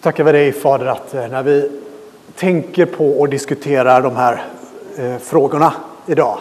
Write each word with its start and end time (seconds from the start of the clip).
tackar 0.00 0.24
vi 0.24 0.32
dig 0.32 0.52
Fader 0.52 0.86
att 0.86 1.14
eh, 1.14 1.28
när 1.28 1.42
vi 1.42 1.70
tänker 2.34 2.86
på 2.86 3.20
och 3.20 3.28
diskuterar 3.28 4.02
de 4.02 4.16
här 4.16 4.44
eh, 4.96 5.16
frågorna 5.16 5.72
idag, 6.06 6.38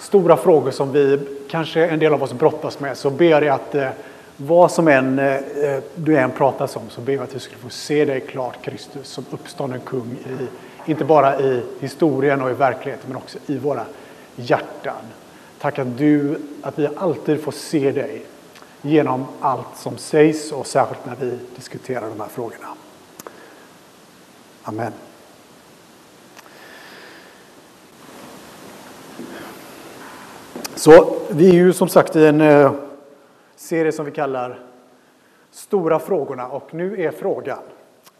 stora 0.00 0.36
frågor 0.36 0.70
som 0.70 0.92
vi 0.92 1.18
kanske 1.50 1.86
en 1.86 1.98
del 1.98 2.12
av 2.12 2.22
oss 2.22 2.32
brottas 2.32 2.80
med, 2.80 2.96
så 2.96 3.10
ber 3.10 3.42
jag 3.42 3.48
att 3.48 3.74
eh, 3.74 3.88
vad 4.36 4.72
som 4.72 4.88
än 4.88 5.18
eh, 5.18 5.34
eh, 5.34 5.82
du 5.94 6.16
än 6.16 6.30
pratas 6.30 6.76
om 6.76 6.82
så 6.90 7.00
ber 7.00 7.12
jag 7.12 7.22
att 7.22 7.34
vi 7.34 7.40
skulle 7.40 7.58
få 7.58 7.70
se 7.70 8.04
dig 8.04 8.20
klart 8.20 8.62
Kristus 8.62 9.08
som 9.08 9.24
uppstånden 9.30 9.80
kung, 9.80 10.10
i, 10.12 10.46
inte 10.90 11.04
bara 11.04 11.40
i 11.40 11.62
historien 11.80 12.42
och 12.42 12.50
i 12.50 12.54
verkligheten 12.54 13.04
men 13.08 13.16
också 13.16 13.38
i 13.46 13.58
våra 13.58 13.84
hjärtan. 14.36 15.02
Tack 15.60 15.78
att 15.78 15.98
du, 15.98 16.38
att 16.62 16.78
vi 16.78 16.88
alltid 16.96 17.42
får 17.42 17.52
se 17.52 17.92
dig 17.92 18.22
genom 18.82 19.26
allt 19.40 19.76
som 19.76 19.98
sägs 19.98 20.52
och 20.52 20.66
särskilt 20.66 21.06
när 21.06 21.16
vi 21.20 21.38
diskuterar 21.56 22.08
de 22.08 22.20
här 22.20 22.28
frågorna. 22.28 22.68
Amen. 24.68 24.92
Så 30.74 31.16
vi 31.30 31.48
är 31.48 31.52
ju 31.52 31.72
som 31.72 31.88
sagt 31.88 32.16
i 32.16 32.26
en 32.26 32.40
eh, 32.40 32.72
serie 33.56 33.92
som 33.92 34.04
vi 34.04 34.10
kallar 34.10 34.60
Stora 35.50 35.98
frågorna 35.98 36.48
och 36.48 36.74
nu 36.74 37.02
är 37.02 37.10
frågan 37.10 37.58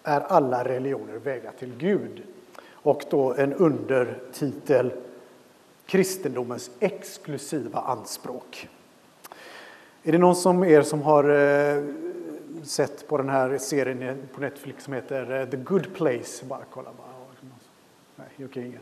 Är 0.03 0.21
alla 0.21 0.65
religioner 0.65 1.19
vägar 1.19 1.53
till 1.59 1.73
Gud? 1.79 2.23
Och 2.73 3.05
då 3.11 3.35
en 3.35 3.55
undertitel 3.55 4.93
Kristendomens 5.87 6.71
exklusiva 6.81 7.81
anspråk. 7.81 8.69
Är 10.03 10.13
det 10.13 10.19
någon 10.19 10.37
som 10.37 10.65
er 10.65 10.83
som 10.83 11.03
har 11.03 11.25
eh, 11.25 11.85
sett 12.63 13.09
på 13.09 13.17
den 13.17 13.29
här 13.29 13.59
serien 13.59 14.29
på 14.35 14.41
Netflix 14.41 14.85
som 14.85 14.93
heter 14.93 15.41
eh, 15.41 15.47
The 15.49 15.57
Good 15.57 15.95
Place? 15.95 16.45
Bara 16.45 16.61
kolla. 16.71 16.91
Bara. 16.99 17.09
Nej, 18.17 18.47
okej, 18.49 18.67
ingen. 18.67 18.81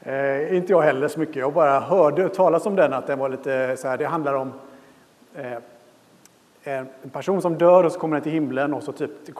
eh, 0.14 0.56
inte 0.56 0.72
jag 0.72 0.82
heller 0.82 1.08
så 1.08 1.20
mycket. 1.20 1.36
Jag 1.36 1.52
bara 1.52 1.80
hörde 1.80 2.28
talas 2.28 2.66
om 2.66 2.76
den, 2.76 2.92
att 2.92 3.06
den 3.06 3.18
var 3.18 3.28
lite 3.28 3.76
så 3.76 3.88
här, 3.88 3.98
det 3.98 4.04
handlar 4.04 4.34
om 4.34 4.52
eh, 5.34 5.58
en 6.62 6.88
person 7.12 7.42
som 7.42 7.58
dör 7.58 7.84
och 7.84 7.92
så 7.92 7.98
kommer 7.98 8.16
den 8.16 8.22
till 8.22 8.32
himlen 8.32 8.74
och 8.74 8.82
så 8.82 8.92
typ 8.92 9.34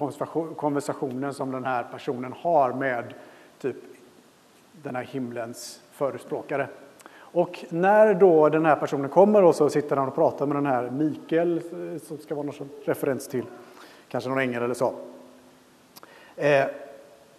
konversationen 0.56 1.34
som 1.34 1.52
den 1.52 1.64
här 1.64 1.84
personen 1.92 2.32
har 2.32 2.72
med 2.72 3.14
typ 3.58 3.76
den 4.72 4.96
här 4.96 5.02
himlens 5.02 5.82
förespråkare. 5.92 6.68
Och 7.34 7.64
när 7.68 8.14
då 8.14 8.48
den 8.48 8.66
här 8.66 8.76
personen 8.76 9.08
kommer 9.10 9.44
och 9.44 9.54
så 9.54 9.70
sitter 9.70 9.96
han 9.96 10.08
och 10.08 10.14
pratar 10.14 10.46
med 10.46 10.56
den 10.56 10.66
här 10.66 10.90
Mikael, 10.90 11.56
eh, 11.56 12.00
som 12.02 12.18
ska 12.18 12.34
vara 12.34 12.46
någon 12.46 12.68
referens 12.84 13.28
till 13.28 13.44
kanske 14.08 14.30
någon 14.30 14.38
ängel 14.38 14.62
eller 14.62 14.74
så. 14.74 14.92
Eh, 16.36 16.64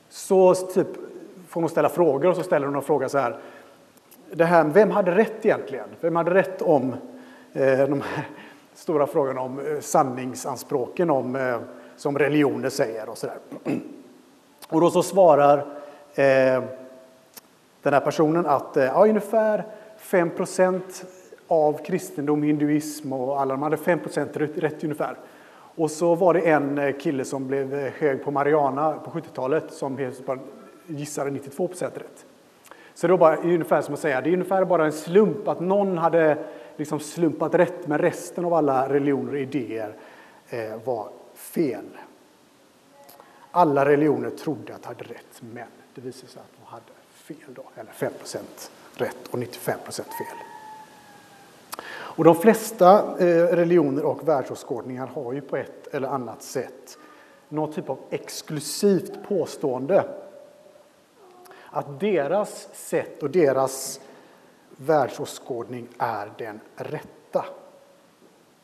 så 0.09 0.55
typ 0.55 0.87
får 1.47 1.61
hon 1.61 1.69
ställa 1.69 1.89
frågor 1.89 2.29
och 2.29 2.35
så 2.35 2.43
ställer 2.43 2.65
hon 2.65 2.75
en 2.75 2.81
fråga 2.81 3.09
så 3.09 3.17
här. 3.17 3.37
Det 4.31 4.45
här, 4.45 4.63
vem 4.63 4.91
hade 4.91 5.15
rätt 5.15 5.45
egentligen? 5.45 5.87
Vem 6.01 6.15
hade 6.15 6.33
rätt 6.33 6.61
om 6.61 6.95
eh, 7.53 7.79
de 7.79 8.01
här 8.01 8.27
stora 8.73 9.07
frågorna 9.07 9.41
om 9.41 9.59
eh, 9.59 9.79
sanningsanspråken 9.79 11.09
om, 11.09 11.35
eh, 11.35 11.57
som 11.95 12.19
religioner 12.19 12.69
säger 12.69 13.09
och 13.09 13.17
så 13.17 13.27
där. 13.27 13.37
Och 14.69 14.81
då 14.81 14.89
så 14.89 15.03
svarar 15.03 15.57
eh, 16.15 16.63
den 17.81 17.93
här 17.93 18.01
personen 18.01 18.45
att 18.45 18.77
eh, 18.77 18.83
ja, 18.83 19.03
ungefär 19.03 19.65
5% 20.05 21.05
av 21.47 21.85
kristendom, 21.85 22.43
hinduism 22.43 23.13
och 23.13 23.41
alla 23.41 23.53
de 23.53 23.63
hade 23.63 23.77
5 23.77 23.99
rätt, 24.33 24.57
rätt 24.57 24.83
ungefär. 24.83 25.17
Och 25.75 25.91
så 25.91 26.15
var 26.15 26.33
det 26.33 26.39
en 26.39 26.77
eh, 26.77 26.95
kille 26.97 27.25
som 27.25 27.47
blev 27.47 27.73
eh, 27.73 27.93
hög 27.93 28.23
på 28.23 28.31
Mariana 28.31 28.93
på 28.93 29.11
70-talet 29.11 29.73
som 29.73 30.11
gissade 30.87 31.31
92 31.31 31.69
rätt. 31.79 32.25
Så 32.93 33.07
det 33.07 33.13
var 33.13 33.17
bara 33.17 33.37
ungefär 33.37 33.81
som 33.81 33.93
att 33.93 33.99
säga, 33.99 34.21
det 34.21 34.29
är 34.29 34.33
ungefär 34.33 34.65
bara 34.65 34.85
en 34.85 34.91
slump 34.91 35.47
att 35.47 35.59
någon 35.59 35.97
hade 35.97 36.37
liksom 36.77 36.99
slumpat 36.99 37.55
rätt, 37.55 37.87
men 37.87 37.97
resten 37.97 38.45
av 38.45 38.53
alla 38.53 38.89
religioner 38.89 39.33
och 39.33 39.39
idéer 39.39 39.95
eh, 40.49 40.83
var 40.85 41.09
fel. 41.33 41.85
Alla 43.51 43.85
religioner 43.85 44.29
trodde 44.29 44.75
att 44.75 44.81
de 44.81 44.87
hade 44.87 45.03
rätt, 45.03 45.41
men 45.41 45.67
det 45.95 46.01
visade 46.01 46.31
sig 46.31 46.41
att 46.41 46.59
de 46.61 46.71
hade 46.71 46.91
fel 47.13 47.53
då, 47.55 47.63
eller 47.75 47.91
5 47.91 48.11
rätt 48.97 49.27
och 49.31 49.39
95 49.39 49.79
procent 49.83 50.07
fel. 50.07 50.37
Och 51.87 52.23
de 52.23 52.35
flesta 52.35 52.99
eh, 53.19 53.47
religioner 53.55 54.05
och 54.05 54.27
världsåskådningar 54.27 55.07
har 55.07 55.33
ju 55.33 55.41
på 55.41 55.57
ett 55.57 55.87
eller 55.87 56.07
annat 56.07 56.43
sätt 56.43 56.97
någon 57.49 57.73
typ 57.73 57.89
av 57.89 57.99
exklusivt 58.09 59.27
påstående. 59.27 60.05
Att 61.69 61.99
deras 61.99 62.67
sätt 62.73 63.23
och 63.23 63.29
deras 63.29 63.99
världsåskådning 64.69 65.87
är 65.97 66.31
den 66.37 66.59
rätta. 66.75 67.45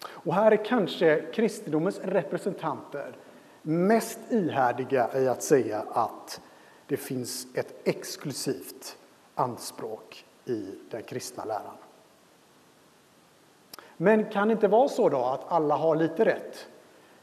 Och 0.03 0.33
här 0.33 0.51
är 0.51 0.65
kanske 0.65 1.21
kristendomens 1.33 1.99
representanter 2.03 3.15
mest 3.61 4.19
ihärdiga 4.29 5.09
i 5.15 5.27
att 5.27 5.43
säga 5.43 5.85
att 5.93 6.41
det 6.87 6.97
finns 6.97 7.47
ett 7.53 7.73
exklusivt 7.83 8.97
anspråk 9.41 10.25
i 10.45 10.75
den 10.89 11.03
kristna 11.03 11.45
läran. 11.45 11.77
Men 13.97 14.25
kan 14.25 14.47
det 14.47 14.51
inte 14.51 14.67
vara 14.67 14.89
så 14.89 15.09
då 15.09 15.17
att 15.17 15.51
alla 15.51 15.75
har 15.75 15.95
lite 15.95 16.25
rätt? 16.25 16.67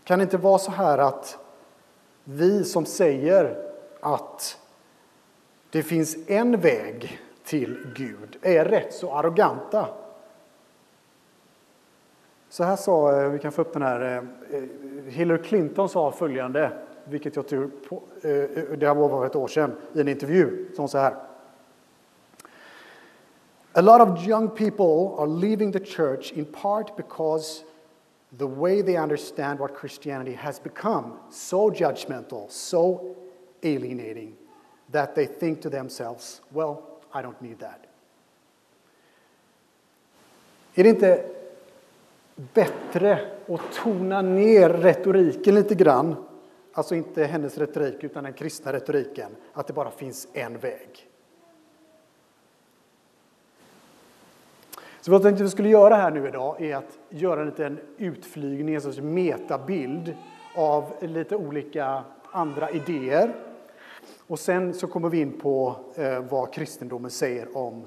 Kan 0.05 0.19
det 0.19 0.23
inte 0.23 0.37
vara 0.37 0.59
så 0.59 0.71
här 0.71 0.99
att 0.99 1.39
vi 2.25 2.65
som 2.65 2.85
säger 2.85 3.71
att 4.01 4.59
det 5.71 5.83
finns 5.83 6.17
en 6.29 6.61
väg 6.61 7.21
till 7.45 7.93
Gud 7.97 8.39
är 8.43 8.65
rätt 8.65 8.95
så 8.95 9.13
arroganta? 9.13 9.89
Så 12.49 12.65
här 12.65 12.77
sa, 12.77 13.21
eh, 13.21 13.29
vi 13.29 13.39
kan 13.39 13.53
få 13.53 13.63
upp 13.63 13.73
den 13.73 13.83
här, 13.83 14.23
eh, 14.51 14.63
Hillary 15.07 15.43
Clinton 15.43 15.89
sa 15.89 16.11
följande, 16.13 16.71
vilket 17.05 17.37
jag 17.37 17.49
tror, 17.49 17.71
på, 17.89 18.03
eh, 18.29 18.79
det 18.79 18.87
har 18.87 19.27
ett 19.27 19.37
år 19.37 19.49
sedan, 19.49 19.77
i 19.93 20.01
en 20.01 20.09
intervju, 20.09 20.75
som 20.77 20.89
så 20.89 20.99
här. 20.99 21.28
A 23.79 23.83
lot 23.83 24.01
of 24.01 24.27
young 24.27 24.51
people 24.51 25.15
are 25.21 25.29
leaving 25.29 25.71
the 25.71 25.79
church 25.79 26.33
in 26.33 26.45
part 26.47 26.97
because 26.97 27.63
the 28.37 28.47
way 28.47 28.83
they 28.83 28.97
understand 28.97 29.61
what 29.61 29.73
Christianity 29.73 30.33
has 30.33 30.59
become 30.59 31.13
so 31.31 31.71
judgmental, 31.71 32.51
so 32.51 33.15
alienating, 33.63 34.33
that 34.91 35.15
they 35.15 35.27
think 35.27 35.61
to 35.61 35.71
themselves, 35.71 36.41
well, 36.53 36.83
I 37.15 37.23
don't 37.23 37.41
need 37.41 37.61
that. 37.61 37.85
Är 40.75 40.83
det 40.83 40.89
inte 40.89 41.25
bättre 42.55 43.31
att 43.49 43.73
tona 43.73 44.23
ner 44.23 44.69
retoriken 44.69 45.55
lite 45.55 45.75
grann? 45.75 46.17
Alltså 46.73 46.95
inte 46.95 47.25
hennes 47.25 47.59
retorik, 47.59 48.05
utan 48.05 48.25
den 48.25 48.33
kristna 48.33 48.73
retoriken. 48.73 49.37
Att 49.53 49.67
det 49.67 49.73
bara 49.73 49.91
finns 49.91 50.29
en 50.33 50.59
väg. 50.59 51.09
Så 55.09 55.13
vad 55.13 55.21
jag 55.21 55.23
tänkte 55.23 55.45
vi 55.45 55.51
skulle 55.51 55.69
göra 55.69 55.95
här 55.95 56.11
nu 56.11 56.29
idag 56.29 56.63
är 56.63 56.77
att 56.77 56.99
göra 57.09 57.41
en 57.41 57.47
liten 57.47 57.79
utflygning, 57.97 58.75
en 58.75 58.81
sorts 58.81 59.01
metabild 59.01 60.15
av 60.55 60.93
lite 61.01 61.37
olika 61.37 62.05
andra 62.33 62.71
idéer. 62.71 63.35
Och 64.27 64.39
sen 64.39 64.75
så 64.75 64.87
kommer 64.87 65.09
vi 65.09 65.21
in 65.21 65.41
på 65.41 65.77
eh, 65.95 66.21
vad 66.21 66.53
kristendomen 66.53 67.11
säger 67.11 67.57
om 67.57 67.87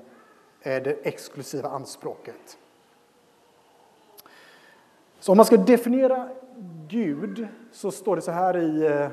eh, 0.62 0.84
det 0.84 1.08
exklusiva 1.08 1.70
anspråket. 1.70 2.58
Så 5.20 5.32
om 5.32 5.38
man 5.38 5.46
ska 5.46 5.58
definiera 5.58 6.30
Gud 6.88 7.48
så 7.72 7.92
står 7.92 8.16
det 8.16 8.22
så 8.22 8.32
här 8.32 8.58
i 8.58 8.86
eh, 8.86 9.10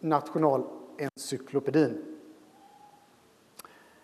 Nationalencyklopedin. 0.00 2.15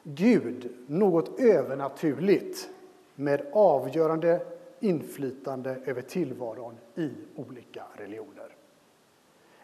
Gud, 0.02 0.70
något 0.86 1.40
övernaturligt 1.40 2.68
med 3.14 3.46
avgörande 3.52 4.40
inflytande 4.80 5.76
över 5.84 6.02
tillvaron 6.02 6.74
i 6.94 7.10
olika 7.36 7.82
religioner. 7.94 8.48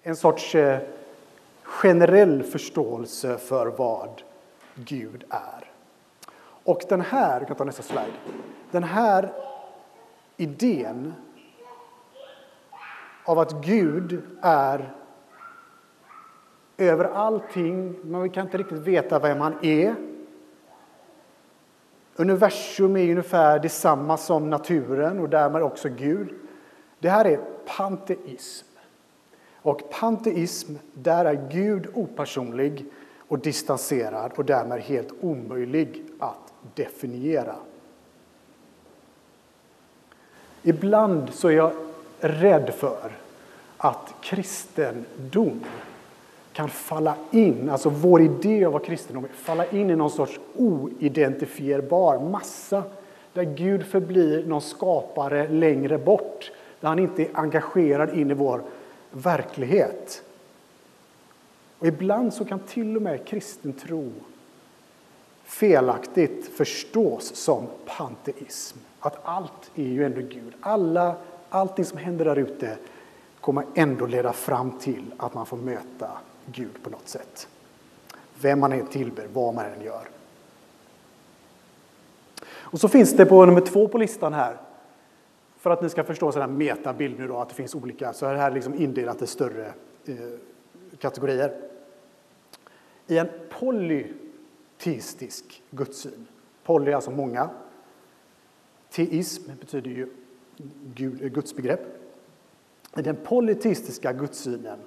En 0.03 0.17
sorts 0.17 0.55
eh, 0.55 0.81
generell 1.63 2.43
förståelse 2.43 3.39
för 3.39 3.67
vad 3.67 4.23
Gud 4.75 5.25
är. 5.29 5.71
Och 6.65 6.83
den 6.89 7.01
här, 7.01 7.45
kan 7.45 7.57
ta 7.57 7.65
nästa 7.65 7.83
slide, 7.83 8.13
den 8.71 8.83
här 8.83 9.33
idén 10.37 11.15
av 13.25 13.39
att 13.39 13.65
Gud 13.65 14.23
är 14.43 14.95
över 16.77 17.05
allting, 17.05 17.97
men 18.03 18.23
vi 18.23 18.29
kan 18.29 18.47
inte 18.47 18.59
riktigt 18.59 18.79
veta 18.79 19.19
vem 19.19 19.41
han 19.41 19.55
är. 19.63 19.95
Universum 22.21 22.97
är 22.97 23.11
ungefär 23.11 23.59
detsamma 23.59 24.17
som 24.17 24.51
naturen 24.51 25.19
och 25.19 25.29
därmed 25.29 25.63
också 25.63 25.89
Gud. 25.89 26.29
Det 26.99 27.09
här 27.09 27.25
är 27.25 27.41
panteism. 27.77 28.67
Och 29.63 29.91
panteism, 29.91 30.75
där 30.95 31.25
är 31.25 31.49
Gud 31.51 31.87
opersonlig 31.95 32.85
och 33.29 33.39
distanserad 33.39 34.33
och 34.37 34.45
därmed 34.45 34.81
helt 34.81 35.13
omöjlig 35.21 36.05
att 36.19 36.53
definiera. 36.75 37.57
Ibland 40.63 41.35
så 41.35 41.49
är 41.49 41.53
jag 41.53 41.73
rädd 42.21 42.75
för 42.75 43.17
att 43.77 44.15
kristendom 44.21 45.65
kan 46.59 46.69
falla 46.69 47.15
in, 47.31 47.71
alltså 47.71 47.89
vår 47.91 48.23
idé 48.23 48.65
av 48.65 48.73
vad 48.73 48.85
kristendom 48.85 49.25
är, 49.25 49.29
falla 49.29 49.67
in 49.67 49.91
i 49.91 49.97
någon 49.97 50.11
sorts 50.11 50.41
oidentifierbar 50.57 52.19
massa 52.19 52.83
där 53.33 53.43
Gud 53.43 53.87
förblir 53.87 54.47
någon 54.47 54.61
skapare 54.61 55.49
längre 55.49 55.99
bort, 55.99 56.53
där 56.81 56.89
han 56.89 56.99
inte 56.99 57.23
är 57.23 57.29
engagerad 57.33 58.19
in 58.19 58.31
i 58.31 58.35
vår 58.35 58.63
verklighet. 59.11 60.23
Och 61.79 61.87
ibland 61.87 62.35
så 62.35 62.45
kan 62.45 62.59
till 62.59 62.97
och 62.97 63.03
med 63.03 63.27
kristen 63.27 63.73
tro 63.73 64.13
felaktigt 65.45 66.49
förstås 66.57 67.37
som 67.37 67.67
panteism. 67.87 68.79
Att 69.01 69.19
allt 69.23 69.71
är 69.75 69.83
ju 69.83 70.05
ändå 70.05 70.21
Gud. 70.21 70.53
Alla, 70.61 71.17
allting 71.49 71.85
som 71.85 71.99
händer 71.99 72.25
där 72.25 72.37
ute 72.37 72.79
kommer 73.41 73.65
ändå 73.75 74.07
leda 74.07 74.33
fram 74.33 74.71
till 74.79 75.05
att 75.17 75.35
man 75.35 75.47
får 75.47 75.57
möta 75.57 76.11
Gud 76.53 76.83
på 76.83 76.91
något 76.91 77.09
sätt. 77.09 77.49
Vem 78.41 78.61
man 78.61 78.73
än 78.73 78.87
tillber, 78.87 79.29
vad 79.33 79.55
man 79.55 79.65
än 79.65 79.83
gör. 79.83 80.09
Och 82.71 82.81
så 82.81 82.89
finns 82.89 83.17
det 83.17 83.27
på 83.27 83.47
nummer 83.47 83.61
två 83.61 83.89
på 83.89 83.99
listan 83.99 84.33
här, 84.33 84.57
för 85.59 85.71
att 85.71 85.83
ni 85.83 85.89
ska 85.89 86.05
förstå 86.05 86.33
sådana 86.33 86.53
här 86.53 86.59
metabild 86.59 87.19
nu 87.19 87.29
då, 87.29 87.39
att 87.39 87.49
det 87.49 87.55
finns 87.55 87.75
olika, 87.75 88.13
så 88.13 88.27
är 88.27 88.33
det 88.33 88.39
här 88.39 88.51
liksom 88.51 88.75
indelat 88.75 89.23
i 89.23 89.27
större 89.27 89.73
eh, 90.07 90.17
kategorier. 90.99 91.61
I 93.07 93.19
en 93.19 93.29
polyteistisk 93.59 95.63
gudssyn, 95.71 96.27
poly 96.65 96.91
är 96.91 96.95
alltså 96.95 97.11
många, 97.11 97.51
teism 98.91 99.51
betyder 99.61 99.91
ju 99.91 100.09
Gud, 100.95 101.23
eh, 101.23 101.29
gudsbegrepp. 101.29 101.81
I 102.97 103.03
den 103.03 103.17
polyteistiska 103.17 104.13
gudssynen 104.13 104.79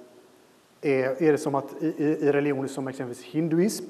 är, 0.82 1.22
är 1.22 1.32
det 1.32 1.38
som 1.38 1.54
att 1.54 1.82
i, 1.82 1.86
i 2.02 2.32
religioner 2.32 2.68
som 2.68 2.88
exempelvis 2.88 3.24
hinduism 3.24 3.84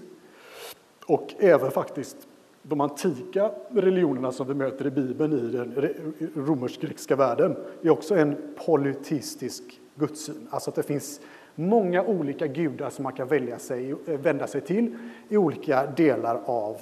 och 1.06 1.34
även 1.38 1.70
faktiskt 1.70 2.16
de 2.62 2.80
antika 2.80 3.50
religionerna 3.68 4.32
som 4.32 4.48
vi 4.48 4.54
möter 4.54 4.86
i 4.86 4.90
Bibeln 4.90 5.32
i 5.32 5.56
den 5.56 5.88
romersk-grekiska 6.46 7.16
världen 7.16 7.56
är 7.82 7.90
också 7.90 8.16
en 8.16 8.54
polyteistisk 8.66 9.80
gudssyn. 9.94 10.48
Alltså 10.50 10.70
att 10.70 10.76
det 10.76 10.82
finns 10.82 11.20
många 11.54 12.02
olika 12.02 12.46
gudar 12.46 12.90
som 12.90 13.02
man 13.02 13.12
kan 13.12 13.28
välja 13.28 13.58
sig, 13.58 13.94
vända 14.06 14.46
sig 14.46 14.60
till 14.60 14.96
i 15.28 15.36
olika 15.36 15.86
delar 15.86 16.40
av 16.46 16.76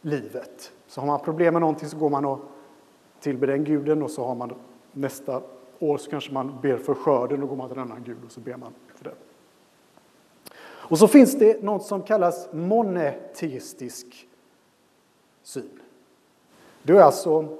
livet. 0.00 0.72
Så 0.86 1.00
har 1.00 1.06
man 1.06 1.20
problem 1.20 1.54
med 1.54 1.60
någonting 1.60 1.88
så 1.88 1.96
går 1.96 2.10
man 2.10 2.24
och 2.24 2.40
tillber 3.20 3.46
den 3.46 3.64
guden 3.64 4.02
och 4.02 4.10
så 4.10 4.24
har 4.24 4.34
man 4.34 4.54
nästa 4.92 5.42
år 5.78 5.98
så 5.98 6.10
kanske 6.10 6.32
man 6.32 6.60
ber 6.62 6.76
för 6.76 6.94
skörden 6.94 7.42
och 7.42 7.48
går 7.48 7.56
man 7.56 7.68
till 7.68 7.78
en 7.78 7.84
annan 7.84 8.04
gud 8.04 8.16
och 8.26 8.32
så 8.32 8.40
ber 8.40 8.56
man. 8.56 8.72
Och 10.86 10.98
så 10.98 11.08
finns 11.08 11.38
det 11.38 11.62
något 11.62 11.82
som 11.82 12.02
kallas 12.02 12.48
moneteistisk 12.52 14.28
syn. 15.42 15.80
Det 16.82 16.92
är 16.92 17.00
alltså, 17.00 17.58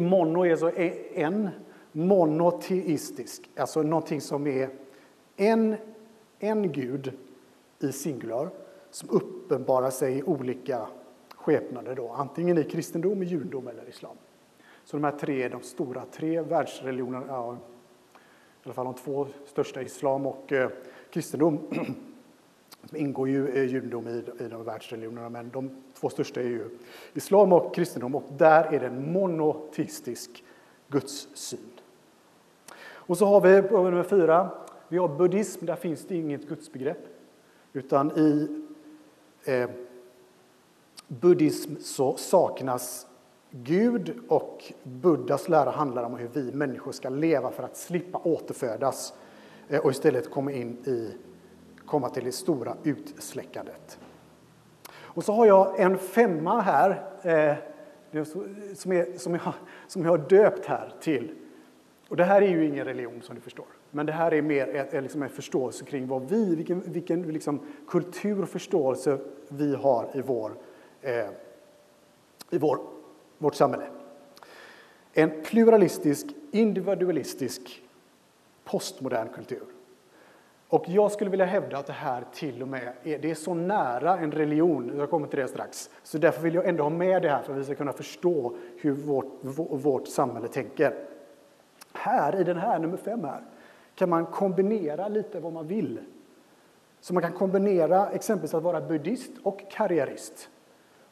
mono 0.00 0.46
är 0.46 0.50
alltså 0.50 0.72
en, 1.14 1.48
monoteistisk, 1.92 3.50
alltså 3.56 3.82
någonting 3.82 4.20
som 4.20 4.46
är 4.46 4.70
en, 5.36 5.76
en 6.38 6.72
gud 6.72 7.12
i 7.80 7.92
singular 7.92 8.50
som 8.90 9.10
uppenbarar 9.10 9.90
sig 9.90 10.18
i 10.18 10.22
olika 10.22 10.86
skepnader, 11.34 11.94
då, 11.94 12.08
antingen 12.08 12.58
i 12.58 12.64
kristendom, 12.64 13.22
i 13.22 13.26
judendom 13.26 13.68
eller 13.68 13.88
islam. 13.88 14.16
Så 14.84 14.96
de 14.96 15.04
här 15.04 15.18
tre 15.18 15.42
är 15.42 15.50
de 15.50 15.62
stora 15.62 16.04
tre 16.12 16.40
världsreligionerna, 16.40 17.24
ja, 17.28 17.56
i 18.12 18.16
alla 18.64 18.74
fall 18.74 18.84
de 18.84 18.94
två 18.94 19.26
största, 19.46 19.82
islam 19.82 20.26
och 20.26 20.52
eh, 20.52 20.70
kristendom. 21.10 21.58
Ingår 22.94 23.28
ju 23.28 23.48
eh, 23.48 23.64
judendom 23.64 24.08
i, 24.08 24.24
i 24.44 24.48
de 24.48 24.64
världsreligionerna, 24.64 25.28
men 25.28 25.50
de 25.50 25.70
två 26.00 26.10
största 26.10 26.40
är 26.40 26.44
ju 26.44 26.78
islam 27.14 27.52
och 27.52 27.74
kristendom 27.74 28.14
och 28.14 28.24
där 28.38 28.74
är 28.74 28.80
det 28.80 28.86
en 28.86 29.12
monoteistisk 29.12 30.44
gudssyn. 30.88 31.70
Och 33.10 33.18
så 33.18 33.26
har 33.26 33.40
vi 33.40 33.62
nummer 33.62 34.02
fyra, 34.02 34.50
vi 34.88 34.98
har 34.98 35.08
buddhism, 35.08 35.66
där 35.66 35.76
finns 35.76 36.06
det 36.06 36.16
inget 36.16 36.48
gudsbegrepp. 36.48 37.06
Utan 37.72 38.18
i 38.18 38.48
eh, 39.44 39.70
buddhism 41.08 41.74
så 41.80 42.16
saknas 42.16 43.06
Gud 43.50 44.18
och 44.28 44.72
Buddhas 44.82 45.48
lära 45.48 45.70
handlar 45.70 46.02
om 46.02 46.16
hur 46.16 46.28
vi 46.32 46.52
människor 46.52 46.92
ska 46.92 47.08
leva 47.08 47.50
för 47.50 47.62
att 47.62 47.76
slippa 47.76 48.18
återfödas 48.18 49.12
eh, 49.12 49.16
Eh, 49.70 49.80
och 49.80 49.90
istället 49.90 50.30
komma 50.30 50.52
in 50.52 50.76
i 50.86 51.14
komma 51.86 52.08
till 52.08 52.24
det 52.24 52.32
stora 52.32 52.76
utsläckandet. 52.84 53.98
Och 54.92 55.24
så 55.24 55.32
har 55.32 55.46
jag 55.46 55.80
en 55.80 55.98
femma 55.98 56.60
här 56.60 56.90
eh, 57.22 58.24
som, 58.74 58.92
är, 58.92 59.18
som, 59.18 59.34
jag, 59.34 59.52
som 59.88 60.04
jag 60.04 60.10
har 60.10 60.18
döpt 60.18 60.66
här 60.66 60.94
till. 61.00 61.34
Och 62.08 62.16
det 62.16 62.24
här 62.24 62.42
är 62.42 62.48
ju 62.48 62.66
ingen 62.66 62.84
religion 62.84 63.22
som 63.22 63.34
du 63.34 63.40
förstår. 63.40 63.66
Men 63.90 64.06
det 64.06 64.12
här 64.12 64.34
är 64.34 64.42
mer 64.42 64.68
ett, 64.68 65.02
liksom 65.02 65.22
en 65.22 65.28
förståelse 65.28 65.84
kring 65.84 66.06
vad 66.06 66.28
vi, 66.28 66.54
vilken, 66.54 66.80
vilken 66.80 67.22
liksom 67.22 67.60
kultur 67.88 68.42
och 68.42 68.48
förståelse 68.48 69.18
vi 69.48 69.74
har 69.74 70.10
i, 70.14 70.20
vår, 70.20 70.52
eh, 71.02 71.26
i 72.50 72.58
vår, 72.58 72.78
vårt 73.38 73.54
samhälle. 73.54 73.86
En 75.12 75.42
pluralistisk, 75.42 76.26
individualistisk, 76.50 77.82
postmodern 78.64 79.28
kultur. 79.28 79.64
Och 80.68 80.84
jag 80.88 81.12
skulle 81.12 81.30
vilja 81.30 81.46
hävda 81.46 81.78
att 81.78 81.86
det 81.86 81.92
här 81.92 82.24
till 82.32 82.62
och 82.62 82.68
med 82.68 82.92
är, 83.02 83.18
det 83.18 83.30
är 83.30 83.34
så 83.34 83.54
nära 83.54 84.18
en 84.18 84.32
religion, 84.32 84.92
jag 84.96 85.10
kommer 85.10 85.26
till 85.26 85.38
det 85.38 85.48
strax, 85.48 85.90
så 86.02 86.18
därför 86.18 86.42
vill 86.42 86.54
jag 86.54 86.68
ändå 86.68 86.82
ha 86.82 86.90
med 86.90 87.22
det 87.22 87.28
här 87.28 87.42
för 87.42 87.52
att 87.52 87.58
vi 87.58 87.64
ska 87.64 87.74
kunna 87.74 87.92
förstå 87.92 88.56
hur 88.76 88.92
vårt, 88.92 89.38
vårt 89.70 90.08
samhälle 90.08 90.48
tänker. 90.48 90.94
Här, 91.92 92.40
i 92.40 92.44
den 92.44 92.56
här, 92.56 92.78
nummer 92.78 92.96
fem 92.96 93.24
här, 93.24 93.42
kan 93.94 94.08
man 94.08 94.26
kombinera 94.26 95.08
lite 95.08 95.40
vad 95.40 95.52
man 95.52 95.66
vill. 95.66 96.00
Så 97.00 97.14
man 97.14 97.22
kan 97.22 97.32
kombinera 97.32 98.10
exempelvis 98.10 98.54
att 98.54 98.62
vara 98.62 98.80
buddhist 98.80 99.32
och 99.42 99.70
karriärist. 99.70 100.48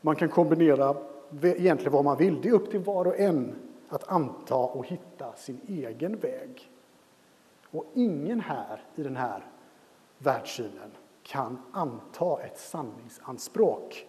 Man 0.00 0.17
kan 0.17 0.28
kombinera 0.28 0.97
egentligen 1.43 1.93
vad 1.93 2.05
man 2.05 2.17
vill. 2.17 2.40
Det 2.43 2.49
är 2.49 2.52
upp 2.52 2.71
till 2.71 2.81
var 2.81 3.07
och 3.07 3.19
en 3.19 3.55
att 3.88 4.09
anta 4.09 4.57
och 4.57 4.87
hitta 4.87 5.33
sin 5.33 5.61
egen 5.67 6.17
väg. 6.17 6.71
Och 7.71 7.87
ingen 7.95 8.41
här 8.41 8.85
i 8.95 9.03
den 9.03 9.17
här 9.17 9.47
världssynen 10.19 10.91
kan 11.23 11.59
anta 11.73 12.43
ett 12.43 12.59
sanningsanspråk. 12.59 14.07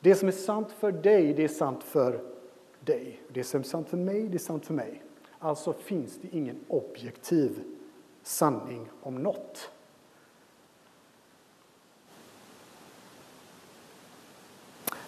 Det 0.00 0.14
som 0.14 0.28
är 0.28 0.32
sant 0.32 0.72
för 0.72 0.92
dig, 0.92 1.34
det 1.34 1.44
är 1.44 1.48
sant 1.48 1.84
för 1.84 2.20
dig. 2.80 3.20
Det 3.28 3.44
som 3.44 3.60
är 3.60 3.64
sant 3.64 3.88
för 3.88 3.96
mig, 3.96 4.28
det 4.28 4.36
är 4.36 4.38
sant 4.38 4.66
för 4.66 4.74
mig. 4.74 5.02
Alltså 5.38 5.72
finns 5.72 6.18
det 6.22 6.28
ingen 6.36 6.64
objektiv 6.68 7.64
sanning 8.22 8.88
om 9.02 9.14
något. 9.14 9.70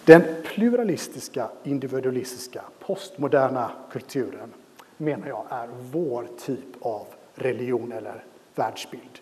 Den 0.05 0.23
pluralistiska, 0.45 1.51
individualistiska, 1.63 2.65
postmoderna 2.79 3.71
kulturen 3.91 4.53
menar 4.97 5.29
jag 5.29 5.47
är 5.51 5.69
vår 5.93 6.29
typ 6.39 6.67
av 6.81 7.07
religion 7.35 7.93
eller 7.93 8.25
världsbild. 8.55 9.19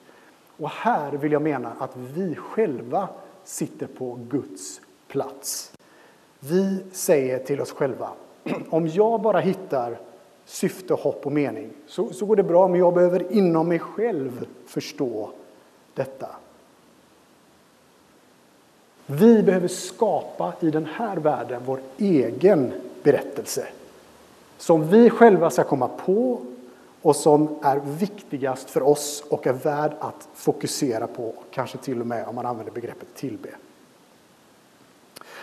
Och 0.57 0.71
här 0.71 1.12
vill 1.12 1.33
jag 1.33 1.42
mena 1.42 1.73
att 1.78 1.97
vi 1.97 2.35
själva 2.35 3.09
sitter 3.45 3.87
på 3.87 4.19
Guds 4.31 4.81
plats. 5.09 5.73
Vi 6.40 6.85
säger 6.92 7.38
till 7.38 7.61
oss 7.61 7.73
själva, 7.73 8.11
om 8.71 8.88
jag 8.88 9.21
bara 9.21 9.40
hittar 9.40 9.99
syfte, 10.45 10.95
hopp 10.95 11.26
och 11.26 11.33
mening 11.33 11.71
så, 11.87 12.12
så 12.12 12.26
går 12.26 12.37
det 12.37 12.42
bra, 12.42 12.69
men 12.69 12.81
jag 12.81 12.95
behöver 12.95 13.33
inom 13.33 13.69
mig 13.69 13.78
själv 13.78 14.47
förstå 14.66 15.31
detta. 15.95 16.28
Vi 19.07 19.42
behöver 19.42 19.69
skapa 19.69 20.52
i 20.61 20.71
den 20.71 20.87
här 20.87 21.16
världen 21.16 21.62
vår 21.66 21.81
egen 21.99 22.73
berättelse 23.02 23.66
som 24.59 24.88
vi 24.88 25.11
själva 25.11 25.50
ska 25.50 25.64
komma 25.64 25.88
på 25.88 26.40
och 27.02 27.16
som 27.16 27.59
är 27.62 27.80
viktigast 27.80 28.71
för 28.71 28.82
oss 28.82 29.25
och 29.30 29.47
är 29.47 29.52
värd 29.52 29.92
att 30.00 30.28
fokusera 30.35 31.06
på, 31.06 31.35
kanske 31.50 31.78
till 31.78 32.00
och 32.00 32.06
med 32.06 32.26
om 32.26 32.35
man 32.35 32.47
använder 32.47 32.73
begreppet 32.73 33.14
tillbe. 33.14 33.49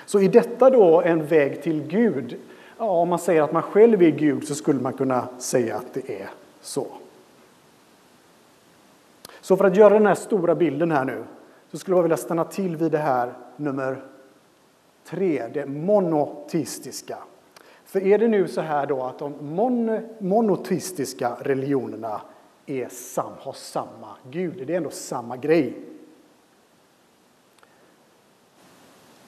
Så 0.06 0.20
är 0.20 0.30
detta 0.30 0.70
då 0.70 1.02
en 1.02 1.26
väg 1.26 1.64
till 1.64 1.84
Gud? 1.88 2.38
Ja, 2.78 2.86
om 2.86 3.10
man 3.10 3.20
säger 3.20 3.42
att 3.42 3.52
man 3.52 3.64
själv 3.64 4.04
är 4.04 4.10
Gud 4.10 4.48
så 4.48 4.56
skulle 4.56 4.82
man 4.82 4.94
kunna 4.94 5.28
säga 5.38 5.76
att 5.76 5.94
det 5.94 6.22
är 6.22 6.30
så. 6.62 6.88
Så 9.42 9.58
för 9.58 9.66
att 9.66 9.76
göra 9.76 9.94
den 9.94 10.06
här 10.06 10.16
stora 10.16 10.56
bilden 10.56 10.92
här 10.92 11.06
nu 11.06 11.24
så 11.72 11.78
skulle 11.78 11.98
jag 11.98 12.04
vilja 12.04 12.18
stanna 12.18 12.46
till 12.46 12.76
vid 12.76 12.92
det 12.92 12.98
här 12.98 13.34
nummer 13.56 14.02
tre, 15.06 15.48
det 15.54 15.66
monoteistiska. 15.66 17.18
För 17.90 18.08
är 18.08 18.18
det 18.18 18.28
nu 18.28 18.48
så 18.48 18.62
här 18.62 18.86
då 18.86 19.04
att 19.04 19.20
de 19.20 19.56
mon 19.56 20.08
monoteistiska 20.20 21.38
religionerna 21.42 22.22
är 22.66 22.90
sam, 22.90 23.34
har 23.40 23.54
samma 23.54 24.16
Gud, 24.32 24.68
det 24.68 24.74
är 24.74 24.78
ändå 24.78 24.90
samma 24.90 25.38
grej. 25.38 25.74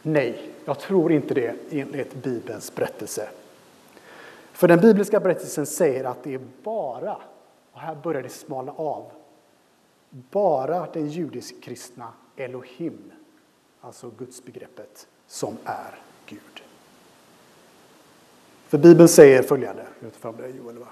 Nej, 0.02 0.50
jag 0.66 0.80
tror 0.80 1.12
inte 1.12 1.34
det 1.34 1.56
enligt 1.70 2.14
Bibelns 2.14 2.76
berättelse. 2.76 3.30
För 4.52 4.68
den 4.68 4.80
bibliska 4.80 5.20
berättelsen 5.20 5.66
säger 5.66 6.04
att 6.04 6.24
det 6.24 6.34
är 6.34 6.42
bara, 6.64 7.18
och 7.72 7.80
här 7.80 7.96
börjar 7.96 8.22
det 8.22 8.30
smala 8.30 8.72
av, 8.72 9.12
bara 10.10 10.88
den 10.94 11.08
judisk-kristna 11.08 12.08
Elohim, 12.36 13.12
alltså 13.82 14.12
gudsbegreppet, 14.18 15.08
som 15.28 15.58
är 15.66 16.00
Gud. 16.26 16.61
För 18.72 18.78
Bibeln 18.78 19.08
säger 19.08 19.44
följande, 19.44 19.88
jag 20.00 20.14
tar 20.14 20.20
fram 20.20 20.36
det 20.38 20.50
Joel 20.50 20.78
va? 20.78 20.88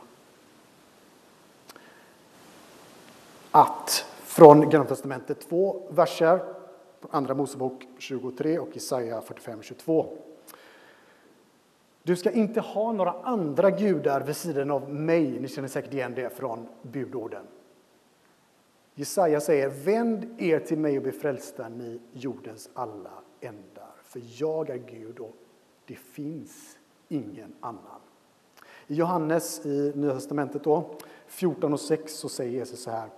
Att 3.52 4.06
från 4.24 4.70
Gamla 4.70 4.90
Testamentet 4.90 5.50
2 5.50 5.88
verser, 5.90 6.40
Andra 7.10 7.34
Mosebok 7.34 7.88
23 7.98 8.60
och 8.60 8.70
Jesaja 8.74 9.22
45-22. 9.22 10.18
Du 12.04 12.16
ska 12.16 12.32
inte 12.32 12.62
ha 12.62 12.92
några 12.92 13.12
andra 13.12 13.72
gudar 13.72 14.22
vid 14.22 14.36
sidan 14.36 14.72
av 14.72 14.94
mig. 14.94 15.40
Ni 15.40 15.48
känner 15.48 15.68
säkert 15.68 15.94
igen 15.94 16.14
det 16.16 16.38
från 16.38 16.68
budorden. 16.82 17.44
Jesaja 18.96 19.42
säger, 19.42 19.70
vänd 19.70 20.36
er 20.42 20.60
till 20.60 20.78
mig 20.78 20.98
och 20.98 21.04
bli 21.04 21.12
frälsta, 21.12 21.70
ni 21.70 22.00
jordens 22.14 22.70
alla 22.74 23.14
ändar. 23.42 23.92
För 24.04 24.22
jag 24.38 24.70
är 24.70 24.78
Gud 24.78 25.20
och 25.20 25.36
det 25.86 25.96
finns 25.96 26.76
ingen 27.10 27.54
annan. 27.60 28.02
I 28.88 28.96
Johannes 28.96 29.66
i 29.66 29.94
Nya 29.96 30.14
Testamentet 30.14 30.64
då, 30.64 30.96
14 31.28 31.74
och 31.74 31.80
6 31.80 32.14
så 32.14 32.30
säger 32.30 32.52
Jesus 32.52 32.84
så 32.84 32.92
här. 32.92 33.10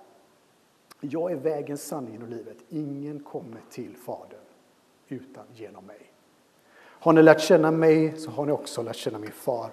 Jag 0.99 1.31
är 1.31 1.35
vägen, 1.35 1.77
sanningen 1.77 2.21
och 2.21 2.29
livet. 2.29 2.57
Ingen 2.69 3.19
kommer 3.19 3.61
till 3.69 3.95
Fadern 3.95 4.39
utan 5.07 5.43
genom 5.53 5.85
mig. 5.85 6.11
Har 6.77 7.13
ni 7.13 7.23
lärt 7.23 7.41
känna 7.41 7.71
mig 7.71 8.17
så 8.17 8.31
har 8.31 8.45
ni 8.45 8.51
också 8.51 8.83
lärt 8.83 8.95
känna 8.95 9.19
min 9.19 9.31
far. 9.31 9.69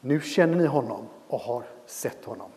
Nu 0.00 0.20
känner 0.20 0.56
ni 0.56 0.66
honom 0.66 1.06
och 1.28 1.40
har 1.40 1.64
sett 1.86 2.24
honom. 2.24 2.50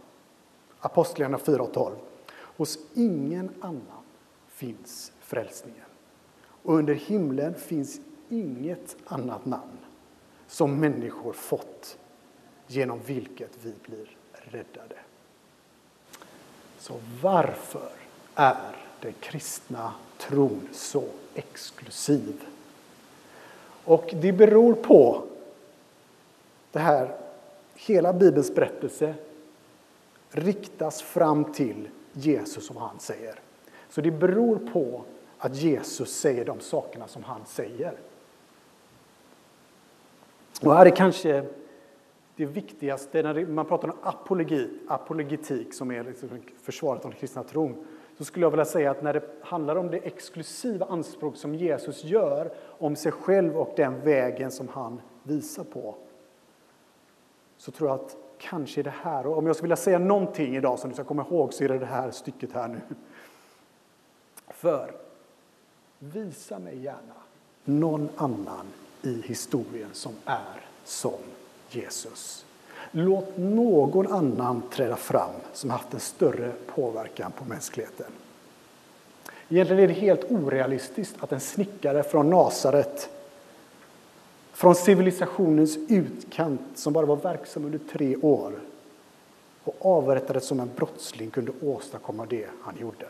Apostlagärningarna 0.80 1.44
4 1.44 1.62
och 1.62 1.74
12. 1.74 1.96
Hos 2.34 2.78
ingen 2.94 3.52
annan 3.62 4.04
finns 4.48 5.12
frälsningen. 5.20 5.86
Och 6.42 6.76
under 6.76 6.94
himlen 6.94 7.56
finns 7.56 8.00
inget 8.30 8.96
annat 9.06 9.46
namn 9.46 9.78
som 10.52 10.80
människor 10.80 11.34
fått 11.34 11.98
genom 12.68 13.00
vilket 13.06 13.52
vi 13.64 13.74
blir 13.84 14.18
räddade. 14.34 14.96
Så 16.80 16.94
varför 17.22 17.92
är 18.36 18.76
den 19.02 19.14
kristna 19.20 19.94
tron 20.18 20.70
så 20.72 21.04
exklusiv? 21.36 22.44
Och 23.84 24.14
det 24.22 24.32
beror 24.32 24.74
på 24.74 25.24
det 26.72 26.80
här, 26.80 27.18
hela 27.76 28.14
Bibelns 28.14 28.56
berättelse 28.56 29.16
riktas 30.30 31.02
fram 31.02 31.54
till 31.54 31.90
Jesus 32.14 32.68
som 32.68 32.78
han 32.78 33.00
säger. 33.00 33.40
Så 33.90 34.02
det 34.02 34.12
beror 34.12 34.72
på 34.74 35.04
att 35.38 35.56
Jesus 35.56 36.20
säger 36.20 36.46
de 36.46 36.60
sakerna 36.60 37.08
som 37.08 37.24
han 37.24 37.42
säger. 37.46 37.94
Och 40.64 40.76
här 40.76 40.86
är 40.86 40.96
kanske 40.96 41.46
det 42.36 42.46
viktigaste, 42.46 43.24
när 43.24 43.46
man 43.46 43.66
pratar 43.66 43.88
om 43.88 43.96
apologi, 44.02 44.70
apologetik 44.88 45.74
som 45.74 45.92
är 45.92 46.04
liksom 46.04 46.30
försvaret 46.62 47.06
av 47.06 47.12
den 47.12 47.20
kristna 47.20 47.44
tron, 47.44 47.86
så 48.18 48.26
skulle 48.26 48.46
jag 48.46 48.52
vilja 48.52 48.66
säga 48.66 48.92
att 48.92 49.04
när 49.04 49.14
det 49.14 49.24
handlar 49.42 49.76
om 49.76 49.88
det 49.88 49.98
exklusiva 49.98 50.86
anspråk 50.86 51.36
som 51.36 51.56
Jesus 51.56 52.04
gör 52.04 52.52
om 52.64 52.96
sig 52.96 53.12
själv 53.12 53.58
och 53.58 53.74
den 53.76 54.02
vägen 54.02 54.52
som 54.52 54.68
han 54.68 55.02
visar 55.24 55.64
på, 55.64 55.96
så 57.58 57.72
tror 57.72 57.90
jag 57.90 58.00
att 58.00 58.16
kanske 58.38 58.84
det 58.84 58.94
här, 59.02 59.28
och 59.28 59.38
om 59.38 59.48
jag 59.48 59.56
skulle 59.56 59.66
vilja 59.66 59.76
säga 59.76 60.00
någonting 60.00 60.56
idag 60.56 60.80
som 60.80 60.90
du 60.90 60.94
ska 60.94 61.04
komma 61.04 61.26
ihåg 61.30 61.54
så 61.54 61.64
är 61.64 61.68
det 61.68 61.80
det 61.80 61.86
här 61.86 62.12
stycket 62.12 62.52
här 62.52 62.68
nu. 62.68 62.82
För 64.48 64.92
visa 66.00 66.60
mig 66.60 66.84
gärna 66.84 67.16
någon 67.66 68.10
annan 68.16 68.66
i 69.02 69.22
historien 69.26 69.90
som 69.94 70.12
är 70.26 70.66
som 70.86 71.20
Jesus. 71.70 72.46
Låt 72.92 73.38
någon 73.38 74.08
annan 74.08 74.62
träda 74.72 74.96
fram 74.96 75.32
som 75.54 75.70
haft 75.70 75.94
en 75.94 76.00
större 76.00 76.52
påverkan 76.76 77.32
på 77.32 77.46
mänskligheten. 77.46 78.12
Egentligen 79.50 79.84
är 79.84 79.88
det 79.88 79.94
helt 79.94 80.32
orealistiskt 80.32 81.16
att 81.20 81.32
en 81.32 81.40
snickare 81.40 82.04
från 82.04 82.30
Nasaret, 82.30 83.10
från 84.54 84.76
civilisationens 84.76 85.78
utkant 85.90 86.62
som 86.76 86.94
bara 86.94 87.06
var 87.06 87.16
verksam 87.16 87.66
under 87.66 87.80
tre 87.92 88.16
år 88.16 88.54
och 89.64 89.76
avrättades 89.82 90.46
som 90.46 90.60
en 90.60 90.70
brottsling 90.76 91.30
kunde 91.30 91.52
åstadkomma 91.62 92.26
det 92.26 92.48
han 92.62 92.78
gjorde. 92.78 93.06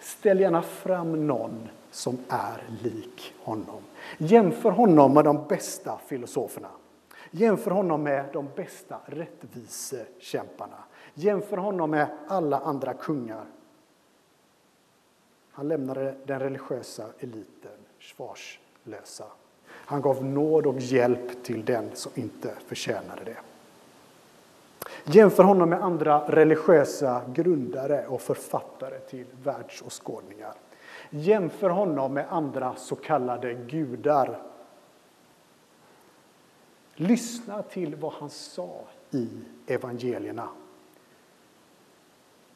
Ställ 0.00 0.40
gärna 0.40 0.62
fram 0.62 1.26
någon 1.26 1.68
som 1.96 2.18
är 2.28 2.62
lik 2.82 3.34
honom. 3.42 3.82
Jämför 4.18 4.70
honom 4.70 5.14
med 5.14 5.24
de 5.24 5.44
bästa 5.48 5.98
filosoferna. 6.06 6.68
Jämför 7.30 7.70
honom 7.70 8.02
med 8.02 8.24
de 8.32 8.48
bästa 8.56 8.98
rättvisekämparna. 9.06 10.84
Jämför 11.14 11.56
honom 11.56 11.90
med 11.90 12.08
alla 12.28 12.58
andra 12.58 12.94
kungar. 12.94 13.44
Han 15.50 15.68
lämnade 15.68 16.14
den 16.26 16.40
religiösa 16.40 17.04
eliten 17.18 17.78
svarslösa. 18.00 19.24
Han 19.66 20.02
gav 20.02 20.24
nåd 20.24 20.66
och 20.66 20.78
hjälp 20.78 21.44
till 21.44 21.64
den 21.64 21.90
som 21.94 22.12
inte 22.14 22.54
förtjänade 22.66 23.24
det. 23.24 23.36
Jämför 25.04 25.42
honom 25.42 25.70
med 25.70 25.82
andra 25.82 26.28
religiösa 26.28 27.22
grundare 27.34 28.06
och 28.06 28.20
författare 28.20 28.98
till 28.98 29.26
världsåskådningar. 29.42 30.54
Jämför 31.16 31.70
honom 31.70 32.14
med 32.14 32.26
andra 32.30 32.74
så 32.76 32.96
kallade 32.96 33.54
gudar. 33.54 34.42
Lyssna 36.94 37.62
till 37.62 37.96
vad 37.96 38.12
han 38.12 38.30
sa 38.30 38.80
i 39.10 39.28
evangelierna. 39.66 40.48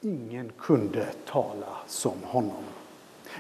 Ingen 0.01 0.53
kunde 0.59 1.07
tala 1.27 1.77
som 1.87 2.23
honom. 2.23 2.65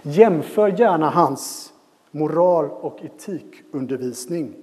Jämför 0.03 0.69
gärna 0.69 1.11
hans 1.11 1.73
moral 2.11 2.71
och 2.71 3.05
etikundervisning. 3.05 4.55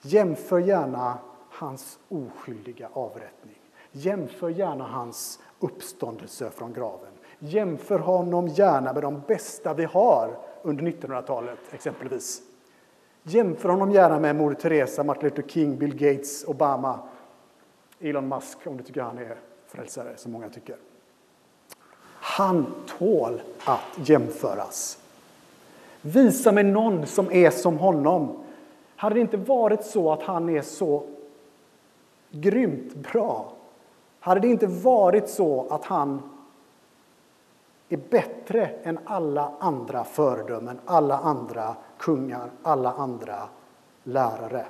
Jämför 0.00 0.58
gärna 0.58 1.18
hans 1.50 1.98
oskyldiga 2.08 2.88
avrättning. 2.92 3.58
Jämför 3.92 4.48
gärna 4.48 4.84
hans 4.84 5.40
uppståndelse 5.60 6.50
från 6.50 6.72
graven. 6.72 7.15
Jämför 7.38 7.98
honom 7.98 8.48
gärna 8.48 8.92
med 8.92 9.02
de 9.02 9.22
bästa 9.26 9.74
vi 9.74 9.84
har 9.84 10.38
under 10.62 10.84
1900-talet, 10.84 11.58
exempelvis. 11.72 12.42
Jämför 13.22 13.68
honom 13.68 13.90
gärna 13.90 14.20
med 14.20 14.36
Moder 14.36 14.56
Teresa, 14.56 15.04
Martin 15.04 15.22
Luther 15.28 15.42
King, 15.42 15.78
Bill 15.78 15.94
Gates, 15.96 16.44
Obama, 16.44 16.98
Elon 18.00 18.28
Musk, 18.28 18.58
om 18.66 18.76
du 18.76 18.82
tycker 18.82 19.02
han 19.02 19.18
är 19.18 19.36
frälsare, 19.66 20.16
som 20.16 20.32
många 20.32 20.48
tycker. 20.48 20.76
Han 22.20 22.74
tål 22.98 23.42
att 23.64 24.08
jämföras. 24.08 24.98
Visa 26.00 26.52
mig 26.52 26.64
någon 26.64 27.06
som 27.06 27.32
är 27.32 27.50
som 27.50 27.78
honom. 27.78 28.44
Hade 28.96 29.14
det 29.14 29.20
inte 29.20 29.36
varit 29.36 29.84
så 29.84 30.12
att 30.12 30.22
han 30.22 30.48
är 30.48 30.62
så 30.62 31.06
grymt 32.30 32.94
bra, 32.94 33.52
hade 34.20 34.40
det 34.40 34.48
inte 34.48 34.66
varit 34.66 35.28
så 35.28 35.66
att 35.70 35.84
han 35.84 36.22
är 37.88 37.96
bättre 37.96 38.66
än 38.82 38.98
alla 39.04 39.52
andra 39.58 40.04
föredömen, 40.04 40.78
alla 40.84 41.18
andra 41.18 41.76
kungar, 41.98 42.50
alla 42.62 42.92
andra 42.92 43.48
lärare. 44.04 44.66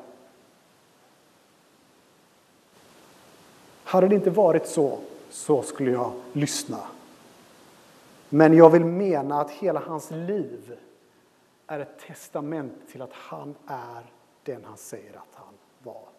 Hade 3.85 4.09
det 4.09 4.15
inte 4.15 4.31
varit 4.31 4.67
så, 4.67 4.99
så 5.31 5.63
skulle 5.63 5.91
jag 5.91 6.13
lyssna. 6.33 6.79
Men 8.29 8.57
jag 8.57 8.71
vill 8.71 8.85
mena 8.85 9.41
att 9.41 9.51
hela 9.51 9.81
hans 9.81 10.11
liv 10.11 10.79
är 11.67 11.81
ett 11.81 11.99
testament 12.07 12.73
till 12.93 13.03
att 13.03 13.13
han 13.13 13.55
är 13.67 14.07
den 14.45 14.65
han 14.65 14.77
säger 14.77 15.17
att 15.17 15.35
han 15.35 15.55
var. 15.83 16.16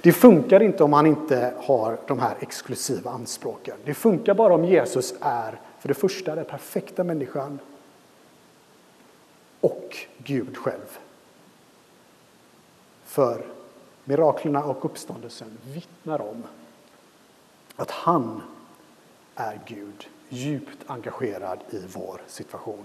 Det 0.00 0.12
funkar 0.12 0.62
inte 0.62 0.84
om 0.84 0.90
man 0.90 1.06
inte 1.06 1.54
har 1.58 1.98
de 2.06 2.18
här 2.18 2.36
exklusiva 2.40 3.10
anspråken. 3.10 3.76
Det 3.84 3.94
funkar 3.94 4.34
bara 4.34 4.54
om 4.54 4.64
Jesus 4.64 5.14
är, 5.20 5.60
för 5.78 5.88
det 5.88 5.94
första, 5.94 6.34
den 6.34 6.44
perfekta 6.44 7.04
människan 7.04 7.58
och 9.60 9.96
Gud 10.18 10.56
själv. 10.56 10.98
För 13.04 13.44
miraklerna 14.04 14.64
och 14.64 14.84
uppståndelsen 14.84 15.58
vittnar 15.74 16.20
om 16.20 16.42
att 17.76 17.90
han 17.90 18.42
är 19.34 19.60
Gud, 19.66 20.08
djupt 20.28 20.78
engagerad 20.86 21.58
i 21.70 21.80
vår 21.94 22.20
situation. 22.26 22.84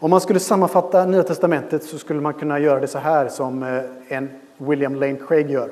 Om 0.00 0.10
man 0.10 0.20
skulle 0.20 0.40
sammanfatta 0.40 1.06
Nya 1.06 1.22
Testamentet 1.22 1.84
så 1.84 1.98
skulle 1.98 2.20
man 2.20 2.34
kunna 2.34 2.58
göra 2.58 2.80
det 2.80 2.88
så 2.88 2.98
här 2.98 3.28
som 3.28 3.62
eh, 3.62 3.82
en 4.08 4.40
William 4.56 4.94
Lane 4.94 5.18
Craig 5.28 5.50
gör. 5.50 5.70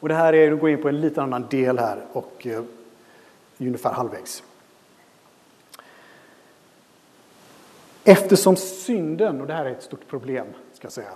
Och 0.00 0.08
det 0.08 0.14
här 0.14 0.32
är 0.32 0.52
att 0.52 0.60
gå 0.60 0.68
in 0.68 0.82
på 0.82 0.88
en 0.88 1.00
lite 1.00 1.22
annan 1.22 1.46
del 1.50 1.78
här 1.78 1.98
och 2.12 2.46
eh, 2.46 2.62
ungefär 3.58 3.92
halvvägs. 3.92 4.42
Eftersom 8.04 8.56
synden, 8.56 9.40
och 9.40 9.46
det 9.46 9.54
här 9.54 9.64
är 9.64 9.70
ett 9.70 9.82
stort 9.82 10.08
problem, 10.08 10.46
ska 10.72 10.86
jag 10.86 10.92
säga, 10.92 11.12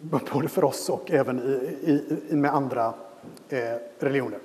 både 0.00 0.48
för 0.48 0.64
oss 0.64 0.88
och 0.88 1.10
även 1.10 1.38
i, 1.38 1.92
i, 2.30 2.36
med 2.36 2.54
andra 2.54 2.94
eh, 3.48 3.58
religioner. 3.98 4.38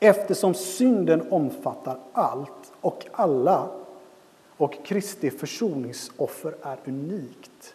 Eftersom 0.00 0.54
synden 0.54 1.26
omfattar 1.30 1.98
allt 2.12 2.72
och 2.80 3.06
alla 3.12 3.68
och 4.56 4.84
Kristi 4.84 5.30
försoningsoffer 5.30 6.54
är 6.62 6.78
unikt 6.84 7.74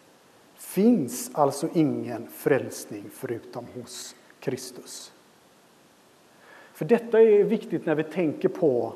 finns 0.54 1.30
alltså 1.32 1.68
ingen 1.74 2.28
frälsning 2.28 3.04
förutom 3.14 3.66
hos 3.74 4.14
Kristus. 4.42 5.12
För 6.72 6.84
detta 6.84 7.20
är 7.20 7.44
viktigt 7.44 7.86
när 7.86 7.94
vi 7.94 8.04
tänker 8.04 8.48
på 8.48 8.94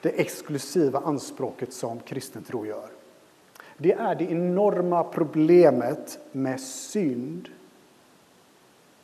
det 0.00 0.20
exklusiva 0.20 0.98
anspråket 0.98 1.72
som 1.72 2.00
kristen 2.00 2.42
tro 2.42 2.66
gör. 2.66 2.88
Det 3.76 3.92
är 3.92 4.14
det 4.14 4.24
enorma 4.24 5.04
problemet 5.04 6.18
med 6.32 6.60
synd 6.60 7.48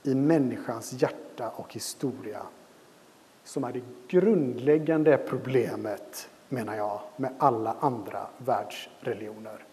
i 0.02 0.14
människans 0.14 1.02
hjärta 1.02 1.50
och 1.56 1.74
historia 1.74 2.42
som 3.44 3.64
är 3.64 3.72
det 3.72 3.82
grundläggande 4.08 5.18
problemet, 5.18 6.30
menar 6.48 6.76
jag, 6.76 7.00
med 7.16 7.32
alla 7.38 7.76
andra 7.80 8.26
världsreligioner. 8.38 9.64